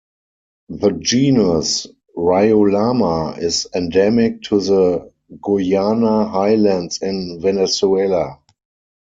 [0.69, 1.85] The genus
[2.17, 5.11] "Riolama" is endemic to the
[5.45, 8.39] Guiana Highlands in Venezuela.